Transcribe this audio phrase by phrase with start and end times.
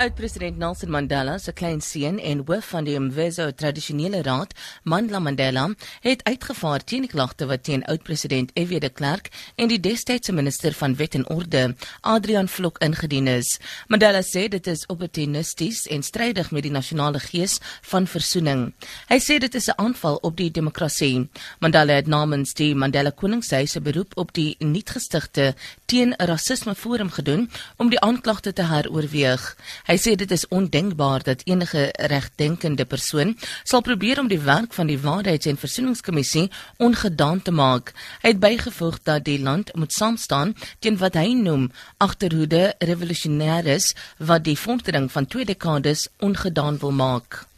[0.00, 4.54] Oud-president Nelson Mandela se kleinseun en hoof van die Mvezo Tradisionele Raad,
[4.88, 5.66] Mandla Mandela,
[6.00, 8.78] het uitgevaar teen die klagte wat teen oud-president F.W.
[8.80, 9.28] de Klerk
[9.60, 13.50] en die destydse minister van Wet en Orde, Adrian Vlok, ingedien is.
[13.92, 17.58] Mandela sê dit is opportunisties en strydig met die nasionale gees
[17.92, 18.70] van versoening.
[19.12, 21.28] Hy sê dit is 'n aanval op die demokrasie.
[21.58, 25.54] Mandela het namens die Mandela Koningshuis 'n beroep op die nuutgestigte
[25.84, 29.56] teen rasisme forum gedoen om die aanklagte te heroorweeg.
[29.90, 33.32] Hy sê dit is ondenkbaar dat enige regdenkende persoon
[33.64, 36.44] sal probeer om die werk van die Waarheids- en Versoeningskommissie
[36.78, 37.90] ongedaan te maak.
[38.22, 44.46] Hy het bygevoeg dat die land moet saamstaan teen wat hy noem agterhoede revolusionêres wat
[44.46, 47.49] die vordering van twee dekades ongedaan wil maak.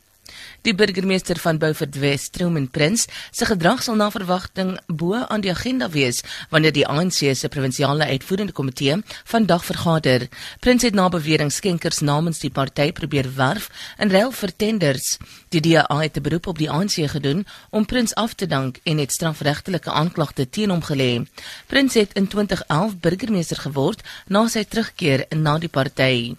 [0.63, 5.51] Die burgemeester van Beaufort West, Truman Prins, se gedrag sal na verwagting bo aan die
[5.51, 10.29] agenda wees wanneer die ANC se provinsiale uitvoerende komitee vandag vergader.
[10.61, 15.17] Prins het na bewering skenkers namens die party probeer werf in ruil vir tenders.
[15.51, 18.99] Die DA het 'n beroep op die ANC gedoen om Prins af te dank en
[18.99, 21.27] het strafregtelike aanklagte teen hom gelê.
[21.67, 26.37] Prins het in 2011 burgemeester geword na sy terugkeer na die party.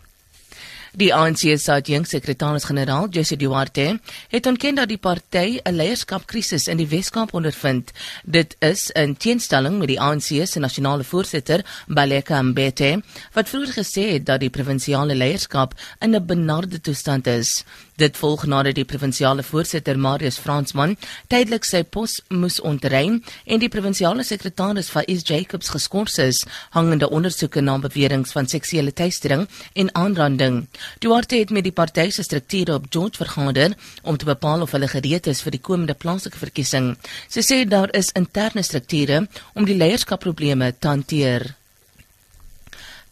[0.93, 3.99] Die ANC se adjunksekretaris-generaal, Jesse Duarte,
[4.29, 7.91] het ontken dat die party 'n leierskapkrisis in die Wes-Kaap ondervind.
[8.23, 13.01] Dit is in teenstelling met die ANC se nasionale voorsitter, Baleka Mbete,
[13.33, 17.63] wat vroeër gesê het dat die provinsiale leierskap in 'n benarde toestand is.
[17.95, 20.95] Dit volg nadat die provinsiale voorsitter, Marius Fransman,
[21.27, 27.61] tydelik sy pos moes ontruim en die provinsiale sekretaris, Faiz Jacobs, geskort is, hangende ondersoeke
[27.61, 30.67] na beweringe van seksuele teistering en aanranding.
[30.99, 34.87] Duarte het met die party se strukture op George vergader om te bepaal of hulle
[34.87, 36.93] gereed is vir die komende plaaslike verkiesing.
[37.29, 41.53] Sy sê daar is interne strukture om die leierskapprobleme te hanteer.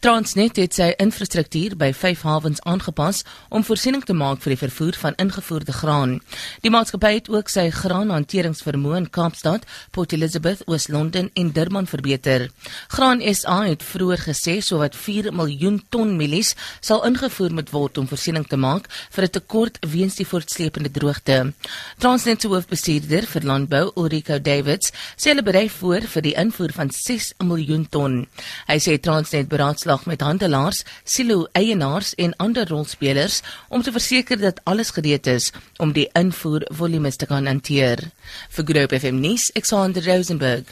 [0.02, 3.20] Transnet het sy infrastruktuur by 5 hawens aangepas
[3.54, 6.16] om voorsiening te maak vir die vervoer van ingevoerde graan.
[6.64, 9.62] Die maatskappy het ook sy graanhanteringsvermoë in Kaapstad,
[9.94, 12.48] Port Elizabeth, Oos-London en Durban verbeter.
[12.90, 18.10] Graan SA het vroeër gesê sowat 4 miljoen ton mielies sal ingevoer moet word om
[18.10, 21.54] voorsiening te maak vir 'n tekort weens die voortsleepende droogte.
[21.98, 26.90] Transnet se hoofbestuurder vir landbou, Ulrika Davids, sê hulle berei voor vir die invoer van
[26.90, 28.26] 6 miljoen ton.
[28.66, 34.40] Hy sê Transnet beraadslaag slag met handelaars, silo eienaars en ander rolspelers om te verseker
[34.40, 38.08] dat alles gereed is om die invoer volumes te kan hanteer.
[38.48, 40.64] Vir Hope FM nuus, Alexander Rosenberg.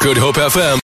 [0.00, 0.76] Good Hope FM